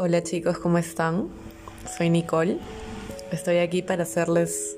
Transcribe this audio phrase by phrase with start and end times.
[0.00, 1.26] Hola chicos, ¿cómo están?
[1.96, 2.58] Soy Nicole.
[3.32, 4.76] Estoy aquí para hacerles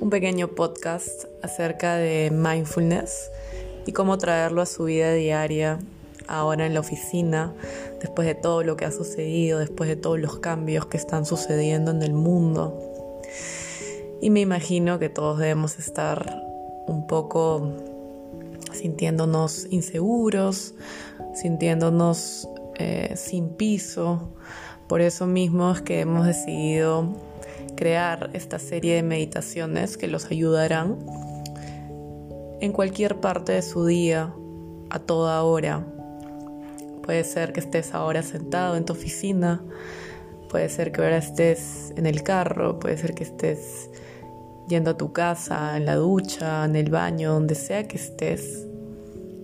[0.00, 3.30] un pequeño podcast acerca de mindfulness
[3.86, 5.78] y cómo traerlo a su vida diaria
[6.26, 7.54] ahora en la oficina,
[8.00, 11.92] después de todo lo que ha sucedido, después de todos los cambios que están sucediendo
[11.92, 13.22] en el mundo.
[14.20, 16.42] Y me imagino que todos debemos estar
[16.88, 17.72] un poco
[18.72, 20.74] sintiéndonos inseguros,
[21.34, 22.48] sintiéndonos
[22.78, 24.34] eh, sin piso.
[24.88, 27.16] Por eso mismo es que hemos decidido
[27.76, 30.98] crear esta serie de meditaciones que los ayudarán
[32.60, 34.32] en cualquier parte de su día,
[34.90, 35.84] a toda hora.
[37.02, 39.62] Puede ser que estés ahora sentado en tu oficina,
[40.48, 43.90] puede ser que ahora estés en el carro, puede ser que estés
[44.68, 48.66] yendo a tu casa, en la ducha, en el baño, donde sea que estés.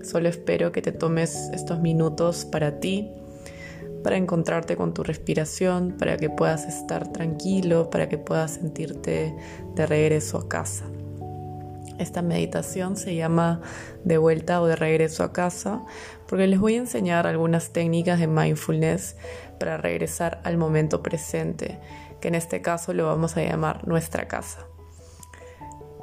[0.02, 3.08] Solo espero que te tomes estos minutos para ti,
[4.02, 9.34] para encontrarte con tu respiración, para que puedas estar tranquilo, para que puedas sentirte
[9.74, 10.84] de regreso a casa.
[11.98, 13.60] Esta meditación se llama
[14.04, 15.84] de vuelta o de regreso a casa
[16.26, 19.16] porque les voy a enseñar algunas técnicas de mindfulness
[19.60, 21.78] para regresar al momento presente,
[22.20, 24.66] que en este caso lo vamos a llamar nuestra casa.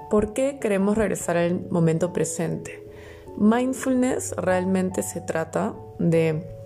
[0.10, 2.88] ¿Por qué queremos regresar al momento presente?
[3.38, 6.59] Mindfulness realmente se trata de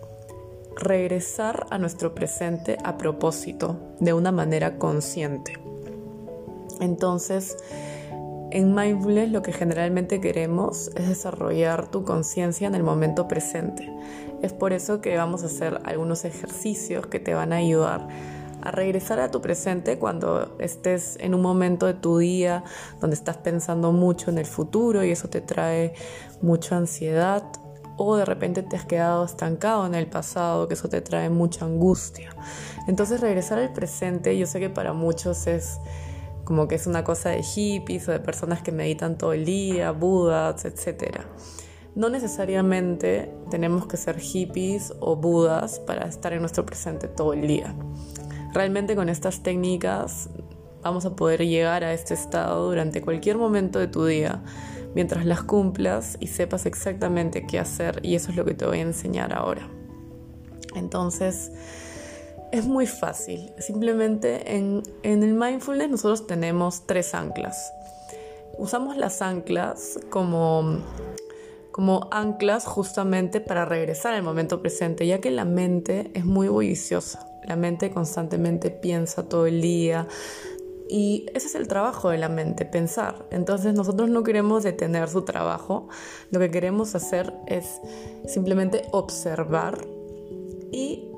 [0.76, 5.54] regresar a nuestro presente a propósito, de una manera consciente.
[6.80, 7.58] Entonces,
[8.52, 13.92] en mindfulness lo que generalmente queremos es desarrollar tu conciencia en el momento presente.
[14.42, 18.08] Es por eso que vamos a hacer algunos ejercicios que te van a ayudar
[18.62, 22.64] a regresar a tu presente cuando estés en un momento de tu día
[23.02, 25.94] donde estás pensando mucho en el futuro y eso te trae
[26.42, 27.44] mucha ansiedad
[27.98, 31.66] o de repente te has quedado estancado en el pasado, que eso te trae mucha
[31.66, 32.36] angustia.
[32.88, 35.80] Entonces regresar al presente, yo sé que para muchos es
[36.44, 39.92] como que es una cosa de hippies o de personas que meditan todo el día,
[39.92, 41.22] budas, etc.
[41.96, 47.48] No necesariamente tenemos que ser hippies o budas para estar en nuestro presente todo el
[47.48, 47.76] día.
[48.54, 50.30] Realmente con estas técnicas
[50.82, 54.44] vamos a poder llegar a este estado durante cualquier momento de tu día,
[54.96, 58.80] mientras las cumplas y sepas exactamente qué hacer y eso es lo que te voy
[58.80, 59.70] a enseñar ahora.
[60.76, 61.52] Entonces,
[62.52, 63.52] es muy fácil.
[63.58, 67.74] Simplemente en, en, el mindfulness nosotros tenemos tres anclas.
[68.58, 70.80] Usamos las anclas como,
[71.72, 77.28] como anclas justamente para regresar al momento presente, ya que la mente es muy bulliciosa.
[77.44, 80.08] La mente constantemente piensa todo el día
[80.94, 83.26] y ese es el trabajo de la mente, pensar.
[83.32, 85.88] Entonces nosotros no queremos detener su trabajo,
[86.30, 87.82] lo que queremos hacer es
[88.28, 89.88] simplemente observar
[90.72, 91.10] y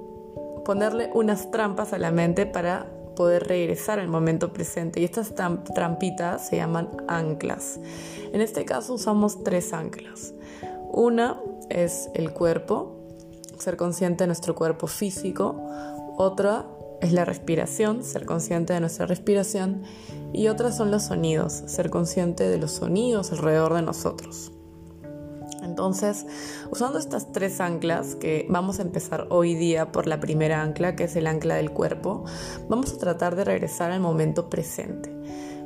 [0.64, 5.02] ponerle unas trampas a la mente para poder regresar al momento presente.
[5.02, 7.78] Y estas trampitas se llaman anclas.
[8.32, 10.34] En este caso usamos tres anclas.
[10.94, 12.96] Una es el cuerpo,
[13.60, 15.54] ser consciente de nuestro cuerpo físico.
[16.16, 16.66] Otra
[17.02, 19.84] es la respiración, ser consciente de nuestra respiración.
[20.34, 24.52] Y otras son los sonidos, ser consciente de los sonidos alrededor de nosotros.
[25.64, 26.26] Entonces,
[26.72, 31.06] usando estas tres anclas, que vamos a empezar hoy día por la primera ancla, que
[31.06, 32.24] es el ancla del cuerpo,
[32.70, 35.10] vamos a tratar de regresar al momento presente.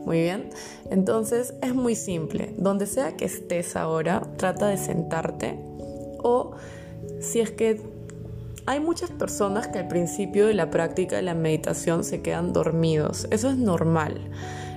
[0.06, 0.50] Muy bien,
[0.90, 2.56] entonces es muy simple.
[2.58, 5.60] Donde sea que estés ahora, trata de sentarte
[6.24, 6.54] o
[7.20, 7.82] si es que
[8.70, 13.28] hay muchas personas que al principio de la práctica de la meditación se quedan dormidos.
[13.32, 14.30] Eso es normal.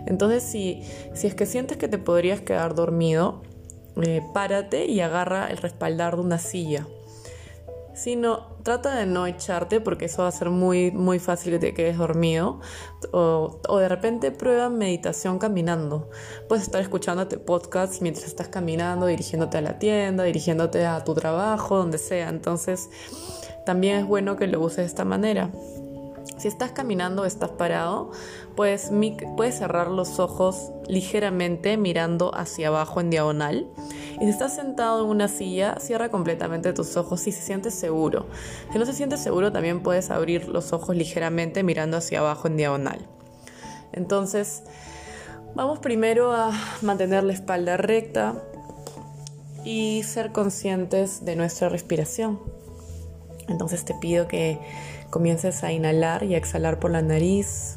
[0.06, 0.82] Entonces, si,
[1.12, 3.42] si es que sientes que te podrías quedar dormido,
[4.00, 6.86] eh, párate y agarra el respaldar de una silla.
[7.94, 11.58] Si no, trata de no echarte porque eso va a ser muy, muy fácil que
[11.58, 12.60] te quedes dormido.
[13.12, 16.08] O, o, de repente prueba meditación caminando.
[16.48, 21.76] Puedes estar escuchándote podcasts mientras estás caminando, dirigiéndote a la tienda, dirigiéndote a tu trabajo,
[21.76, 22.30] donde sea.
[22.30, 22.88] Entonces,
[23.64, 25.50] también es bueno que lo uses de esta manera.
[26.38, 28.10] Si estás caminando o estás parado,
[28.56, 28.90] puedes,
[29.36, 33.68] puedes cerrar los ojos ligeramente mirando hacia abajo en diagonal.
[34.14, 38.26] Y si estás sentado en una silla, cierra completamente tus ojos si se sientes seguro.
[38.72, 42.56] Si no se sientes seguro, también puedes abrir los ojos ligeramente mirando hacia abajo en
[42.56, 43.06] diagonal.
[43.92, 44.62] Entonces,
[45.54, 46.50] vamos primero a
[46.82, 48.34] mantener la espalda recta
[49.64, 52.61] y ser conscientes de nuestra respiración.
[53.48, 54.58] Entonces te pido que
[55.10, 57.76] comiences a inhalar y a exhalar por la nariz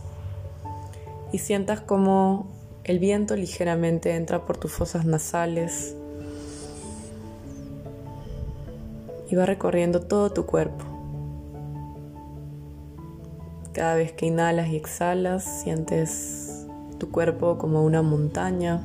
[1.31, 2.47] y sientas como
[2.83, 5.95] el viento ligeramente entra por tus fosas nasales
[9.29, 10.85] y va recorriendo todo tu cuerpo.
[13.73, 16.65] Cada vez que inhalas y exhalas, sientes
[16.99, 18.81] tu cuerpo como una montaña,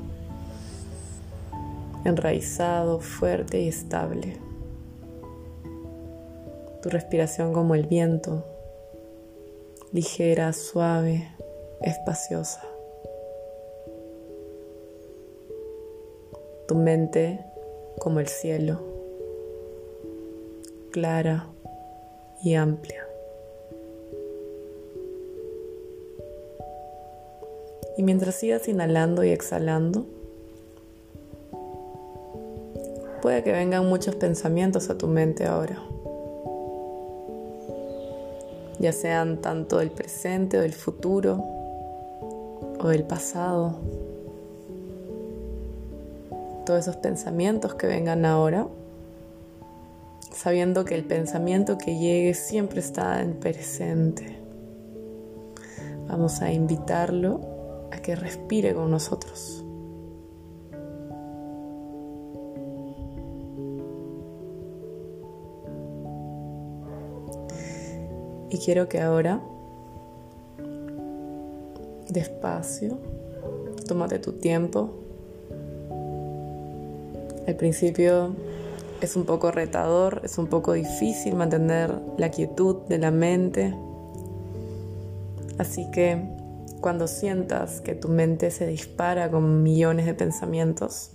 [2.04, 4.49] enraizado, fuerte y estable.
[6.82, 8.44] Tu respiración como el viento,
[9.92, 11.28] ligera, suave,
[11.82, 12.62] espaciosa.
[16.66, 17.44] Tu mente
[17.98, 18.80] como el cielo,
[20.90, 21.48] clara
[22.42, 23.06] y amplia.
[27.96, 30.06] Y mientras sigas inhalando y exhalando,
[33.20, 35.89] puede que vengan muchos pensamientos a tu mente ahora.
[38.80, 41.44] Ya sean tanto del presente o del futuro
[42.80, 43.78] o del pasado.
[46.64, 48.66] Todos esos pensamientos que vengan ahora,
[50.32, 54.38] sabiendo que el pensamiento que llegue siempre está en presente.
[56.08, 57.40] Vamos a invitarlo
[57.92, 59.62] a que respire con nosotros.
[68.50, 69.40] Y quiero que ahora,
[72.08, 72.98] despacio,
[73.86, 74.90] tómate tu tiempo.
[77.46, 78.34] Al principio
[79.00, 83.74] es un poco retador, es un poco difícil mantener la quietud de la mente.
[85.58, 86.20] Así que
[86.80, 91.12] cuando sientas que tu mente se dispara con millones de pensamientos,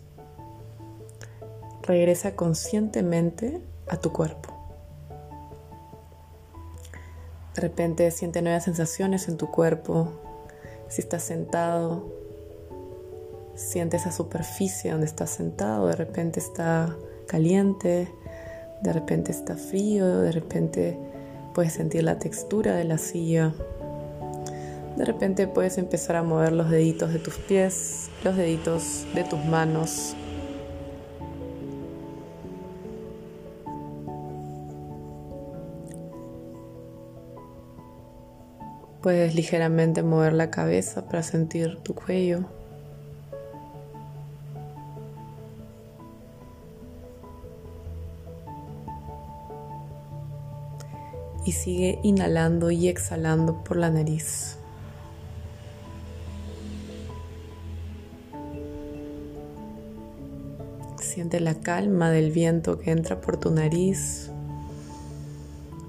[1.82, 4.55] regresa conscientemente a tu cuerpo.
[7.68, 10.10] Repente siente nuevas sensaciones en tu cuerpo.
[10.88, 12.06] Si estás sentado,
[13.56, 15.88] siente esa superficie donde estás sentado.
[15.88, 16.96] De repente está
[17.28, 18.08] caliente,
[18.82, 20.98] de repente está frío, de repente
[21.54, 23.54] puedes sentir la textura de la silla.
[24.96, 29.44] De repente puedes empezar a mover los deditos de tus pies, los deditos de tus
[29.46, 30.16] manos.
[39.06, 42.46] Puedes ligeramente mover la cabeza para sentir tu cuello.
[51.46, 54.58] Y sigue inhalando y exhalando por la nariz.
[61.00, 64.32] Siente la calma del viento que entra por tu nariz.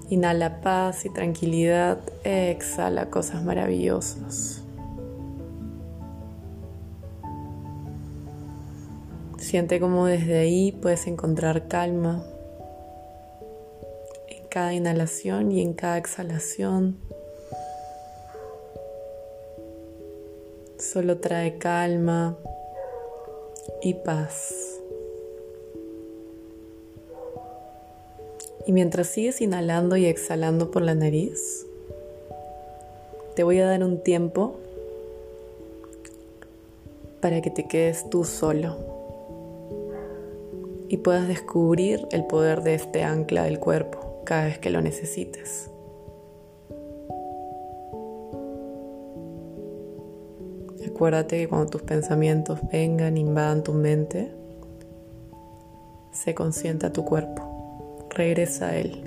[0.09, 1.99] Inhala paz y tranquilidad.
[2.23, 4.63] Exhala cosas maravillosas.
[9.37, 12.25] Siente como desde ahí puedes encontrar calma
[14.27, 16.97] en cada inhalación y en cada exhalación.
[20.79, 22.37] Solo trae calma
[23.81, 24.76] y paz.
[28.67, 31.65] Y mientras sigues inhalando y exhalando por la nariz,
[33.33, 34.57] te voy a dar un tiempo
[37.21, 38.75] para que te quedes tú solo
[40.89, 45.69] y puedas descubrir el poder de este ancla del cuerpo cada vez que lo necesites.
[50.85, 54.29] Acuérdate que cuando tus pensamientos vengan, invadan tu mente,
[56.11, 57.56] se consienta tu cuerpo
[58.17, 59.06] regresa a Él.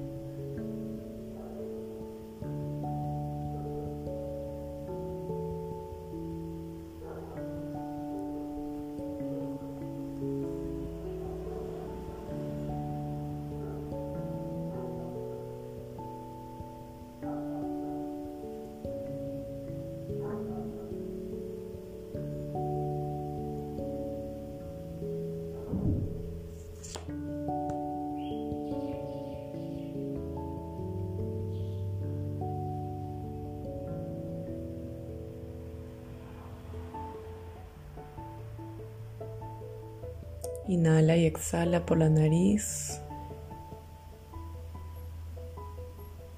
[40.71, 43.01] Inhala y exhala por la nariz.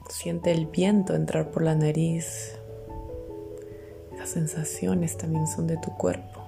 [0.08, 2.58] Siente el viento entrar por la nariz.
[4.16, 6.40] Las sensaciones también son de tu cuerpo.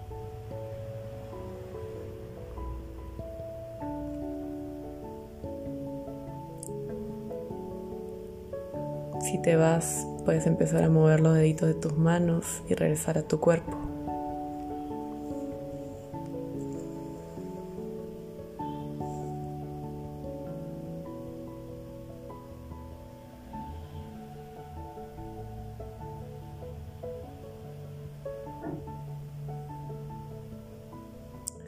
[9.20, 13.28] Si te vas, puedes empezar a mover los deditos de tus manos y regresar a
[13.28, 13.93] tu cuerpo.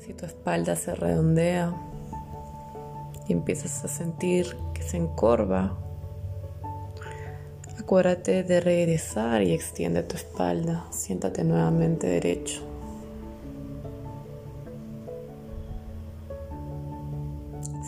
[0.06, 1.74] Si tu espalda se redondea
[3.26, 5.76] y empiezas a sentir que se encorva,
[7.76, 10.86] acuérdate de regresar y extiende tu espalda.
[10.92, 12.62] Siéntate nuevamente derecho.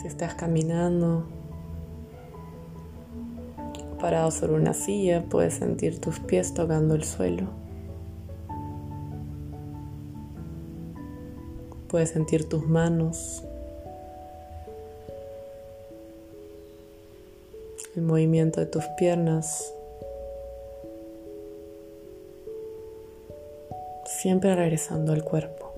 [0.01, 1.25] Si estás caminando,
[4.01, 7.68] parado sobre una silla, puedes sentir tus pies tocando el suelo.
[11.89, 13.43] Puedes sentir tus manos,
[17.95, 19.73] el movimiento de tus piernas.
[24.05, 25.73] Siempre regresando al cuerpo.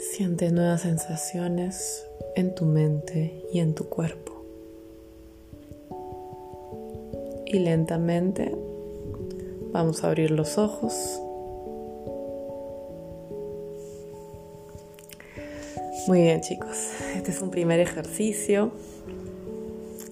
[0.00, 4.32] Siente nuevas sensaciones en tu mente y en tu cuerpo.
[7.46, 8.69] Y lentamente
[9.72, 11.20] vamos a abrir los ojos.
[16.06, 16.76] Muy bien chicos,
[17.14, 18.72] este es un primer ejercicio.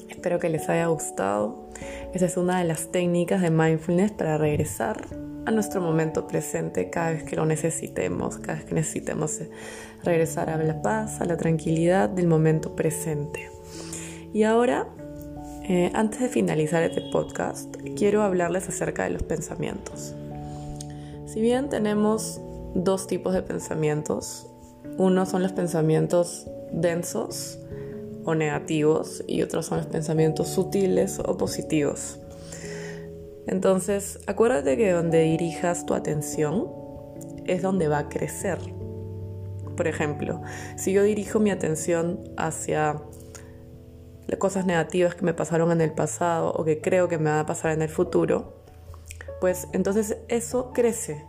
[0.09, 1.69] Espero que les haya gustado.
[2.13, 5.07] Esa es una de las técnicas de mindfulness para regresar
[5.47, 9.41] a nuestro momento presente cada vez que lo necesitemos, cada vez que necesitemos
[10.05, 13.49] regresar a la paz, a la tranquilidad del momento presente.
[14.33, 14.89] Y ahora,
[15.69, 20.15] eh, antes de finalizar este podcast, quiero hablarles acerca de los pensamientos.
[21.27, 22.41] Si bien tenemos
[22.75, 24.47] dos tipos de pensamientos,
[24.97, 27.59] uno son los pensamientos densos
[28.25, 32.19] o negativos y otros son los pensamientos sutiles o positivos.
[33.47, 36.67] Entonces, acuérdate que donde dirijas tu atención
[37.45, 38.59] es donde va a crecer.
[39.77, 40.41] Por ejemplo,
[40.77, 43.03] si yo dirijo mi atención hacia
[44.37, 47.47] cosas negativas que me pasaron en el pasado o que creo que me van a
[47.47, 48.63] pasar en el futuro,
[49.41, 51.25] pues entonces eso crece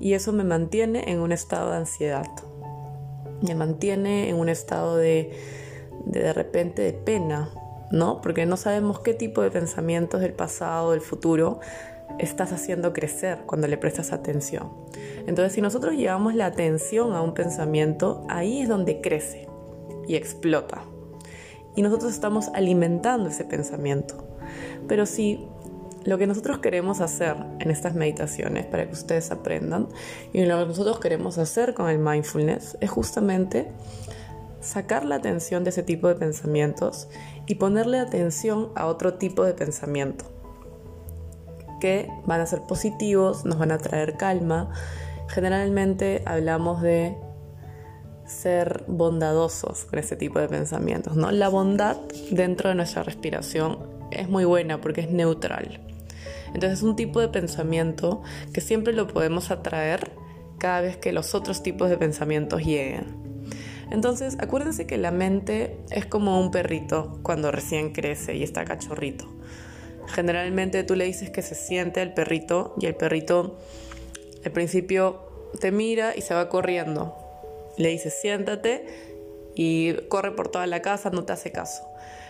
[0.00, 2.28] y eso me mantiene en un estado de ansiedad.
[3.42, 5.36] Me mantiene en un estado de
[6.04, 7.50] de, repente de pena
[7.90, 8.20] ¿no?
[8.20, 11.60] Porque no sabemos qué tipo de pensamientos del pasado, del futuro,
[12.18, 14.70] estás haciendo crecer cuando le prestas atención.
[15.26, 19.48] Entonces, si nosotros llevamos la atención a un pensamiento, ahí es donde crece
[20.06, 20.82] y explota.
[21.78, 24.16] Y nosotros estamos alimentando ese pensamiento.
[24.88, 25.46] Pero si
[26.02, 29.86] lo que nosotros queremos hacer en estas meditaciones, para que ustedes aprendan,
[30.32, 33.68] y lo que nosotros queremos hacer con el mindfulness, es justamente
[34.60, 37.08] sacar la atención de ese tipo de pensamientos
[37.46, 40.24] y ponerle atención a otro tipo de pensamiento
[41.80, 44.68] que van a ser positivos, nos van a traer calma.
[45.28, 47.16] Generalmente hablamos de
[48.28, 51.30] ser bondadosos con ese tipo de pensamientos, ¿no?
[51.30, 51.96] La bondad
[52.30, 53.78] dentro de nuestra respiración
[54.10, 55.80] es muy buena porque es neutral.
[56.46, 60.12] Entonces es un tipo de pensamiento que siempre lo podemos atraer
[60.58, 63.28] cada vez que los otros tipos de pensamientos lleguen.
[63.90, 69.26] Entonces, acuérdense que la mente es como un perrito cuando recién crece y está cachorrito.
[70.08, 73.58] Generalmente tú le dices que se siente al perrito y el perrito
[74.44, 77.27] al principio te mira y se va corriendo.
[77.78, 78.84] Le dices siéntate
[79.54, 81.84] y corre por toda la casa, no te hace caso.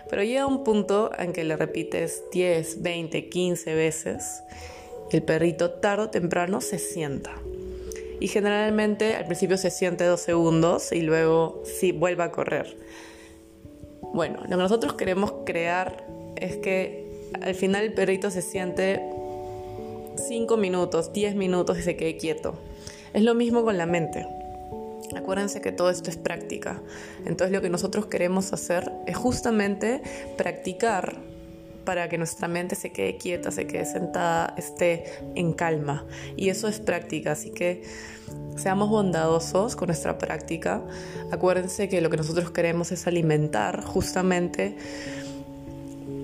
[0.08, 4.42] Pero llega un punto en que le repites 10, 20, 15 veces,
[5.10, 7.34] el perrito tarde o temprano se sienta
[8.20, 12.76] y generalmente al principio se siente dos segundos y luego sí vuelve a correr.
[14.12, 16.04] Bueno, lo que nosotros queremos crear
[16.36, 17.06] es que
[17.40, 19.00] al final el perrito se siente
[20.16, 22.54] 5 minutos, 10 minutos y se quede quieto.
[23.12, 24.26] Es lo mismo con la mente.
[25.16, 26.82] Acuérdense que todo esto es práctica.
[27.24, 30.02] Entonces lo que nosotros queremos hacer es justamente
[30.36, 31.16] practicar
[31.84, 36.04] para que nuestra mente se quede quieta, se quede sentada, esté en calma.
[36.36, 37.82] Y eso es práctica, así que
[38.56, 40.82] seamos bondadosos con nuestra práctica.
[41.30, 44.76] Acuérdense que lo que nosotros queremos es alimentar justamente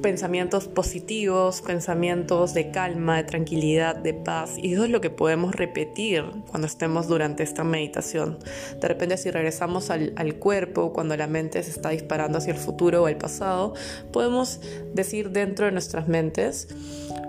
[0.04, 4.58] pensamientos positivos, pensamientos de calma, de tranquilidad, de paz.
[4.58, 8.38] Y eso es lo que podemos repetir cuando estemos durante esta meditación.
[8.82, 13.04] De repente si regresamos al, cuerpo, cuando la mente se está disparando hacia el futuro
[13.04, 13.72] o el pasado,
[14.12, 14.60] podemos
[14.92, 16.68] decir dentro de nuestras mentes,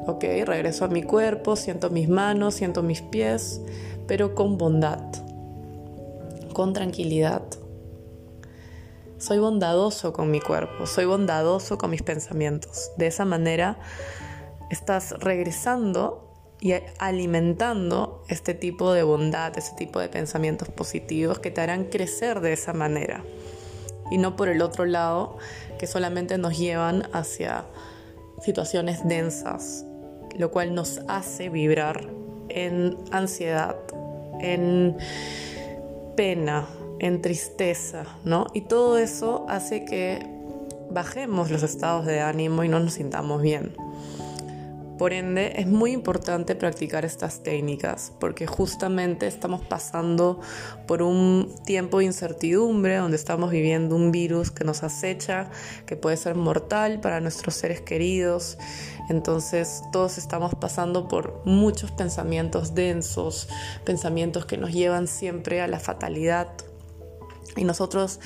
[0.06, 3.62] ok, regreso a mi cuerpo, siento mis manos, siento mis pies,
[4.06, 5.00] pero con bondad,
[6.52, 7.42] con tranquilidad
[9.18, 12.92] soy bondadoso con mi cuerpo, soy bondadoso con mis pensamientos.
[12.98, 13.78] De esa manera
[14.70, 16.26] estás regresando
[16.60, 22.42] y alimentando este tipo de bondad, este tipo de pensamientos positivos que te harán crecer
[22.42, 23.24] de esa manera.
[24.12, 25.38] Y no por el otro lado,
[25.80, 27.66] que solamente nos llevan hacia
[28.42, 29.86] situaciones densas,
[30.38, 32.08] lo cual nos hace vibrar
[32.50, 33.76] en ansiedad,
[34.40, 34.98] en
[36.16, 36.68] pena,
[37.06, 38.48] en tristeza, ¿no?
[38.56, 40.28] Y todo eso hace que
[40.90, 43.76] bajemos los estados de ánimo y no nos sintamos bien.
[44.98, 50.40] Por ende, es muy importante practicar estas técnicas porque justamente estamos pasando
[50.88, 55.52] por un tiempo de incertidumbre donde estamos viviendo un virus que nos acecha,
[55.86, 58.58] que puede ser mortal para nuestros seres queridos.
[59.10, 63.48] Entonces todos estamos pasando por muchos pensamientos densos,
[63.84, 66.48] pensamientos que nos llevan siempre a la fatalidad.
[67.56, 68.20] Y nosotros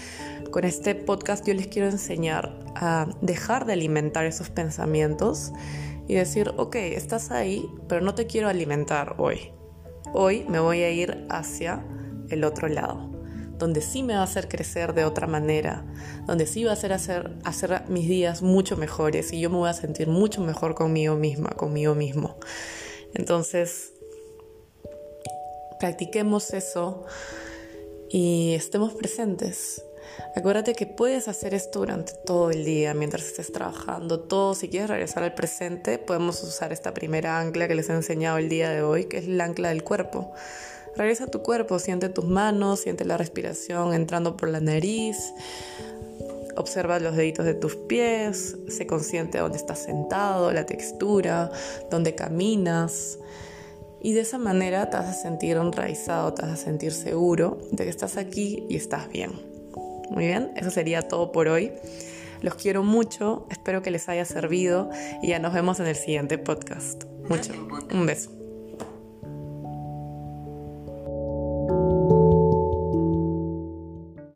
[0.52, 5.52] con este podcast yo les quiero enseñar a dejar de alimentar esos pensamientos
[6.08, 9.52] y decir, ok, estás ahí, pero no te quiero alimentar hoy.
[10.12, 11.86] Hoy me voy a ir hacia
[12.30, 13.12] el otro lado,
[13.60, 15.86] donde sí me va a hacer crecer de otra manera,
[16.26, 19.70] donde sí va a hacer hacer, hacer mis días mucho mejores y yo me voy
[19.70, 22.38] a sentir mucho mejor conmigo misma, conmigo mismo.
[23.14, 23.94] Entonces,
[25.80, 27.06] practiquemos eso
[28.10, 29.84] y estemos presentes.
[30.36, 34.56] Acuérdate que puedes hacer esto durante todo el día mientras estés trabajando, todo.
[34.56, 38.50] Si quieres regresar al presente, podemos usar esta primera ancla que les he enseñado el
[38.50, 40.32] día de hoy, que es el ancla del cuerpo.
[40.96, 45.34] Regresa a tu cuerpo, siente tus manos, siente la respiración entrando por la nariz.
[46.56, 51.52] Observa los deditos de tus pies, sé consciente de dónde estás sentado, la textura,
[51.90, 53.20] dónde caminas.
[54.02, 57.84] Y de esa manera te vas a sentir enraizado, te vas a sentir seguro de
[57.84, 59.32] que estás aquí y estás bien.
[60.10, 61.72] Muy bien, eso sería todo por hoy.
[62.42, 64.90] Los quiero mucho, espero que les haya servido
[65.22, 67.04] y ya nos vemos en el siguiente podcast.
[67.28, 67.54] Mucho.
[67.92, 68.39] Un beso.